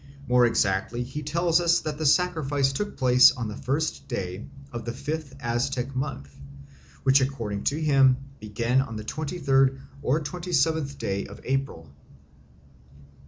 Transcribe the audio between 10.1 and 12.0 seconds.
twenty seventh day of April.